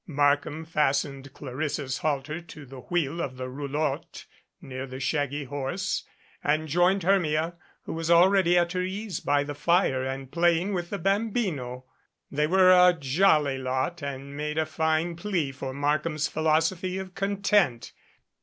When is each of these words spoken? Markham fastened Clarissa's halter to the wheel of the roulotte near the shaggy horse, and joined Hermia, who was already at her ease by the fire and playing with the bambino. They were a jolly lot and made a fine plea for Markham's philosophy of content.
Markham 0.07 0.65
fastened 0.65 1.31
Clarissa's 1.31 1.99
halter 1.99 2.41
to 2.41 2.65
the 2.65 2.79
wheel 2.79 3.21
of 3.21 3.37
the 3.37 3.47
roulotte 3.47 4.25
near 4.59 4.87
the 4.87 4.99
shaggy 4.99 5.43
horse, 5.43 6.03
and 6.43 6.67
joined 6.67 7.03
Hermia, 7.03 7.53
who 7.83 7.93
was 7.93 8.09
already 8.09 8.57
at 8.57 8.71
her 8.71 8.81
ease 8.81 9.19
by 9.19 9.43
the 9.43 9.53
fire 9.53 10.03
and 10.03 10.31
playing 10.31 10.73
with 10.73 10.89
the 10.89 10.97
bambino. 10.97 11.85
They 12.31 12.47
were 12.47 12.71
a 12.71 12.93
jolly 12.99 13.59
lot 13.59 14.01
and 14.01 14.35
made 14.35 14.57
a 14.57 14.65
fine 14.65 15.15
plea 15.15 15.51
for 15.51 15.71
Markham's 15.71 16.27
philosophy 16.27 16.97
of 16.97 17.13
content. 17.13 17.91